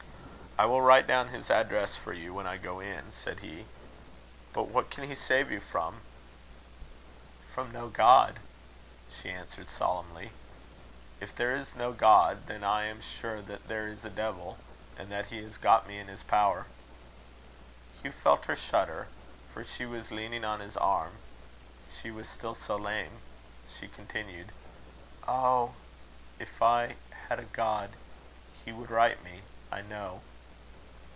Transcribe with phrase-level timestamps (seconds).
[0.59, 3.65] "I will write down his address for you, when I go in," said he.
[4.53, 6.01] "But what can he save you from?"
[7.55, 8.37] "From no God,"
[9.09, 10.31] she answered, solemnly.
[11.21, 14.57] "If there is no God, then I am sure that there is a devil,
[14.99, 16.67] and that he has got me in his power."
[18.03, 19.07] Hugh felt her shudder,
[19.53, 21.13] for she was leaning on his arm,
[22.01, 23.19] she was still so lame.
[23.79, 24.51] She continued:
[25.27, 25.73] "Oh!
[26.37, 26.97] if I
[27.29, 27.91] had a God,
[28.65, 29.41] he would right me,
[29.71, 30.21] I know."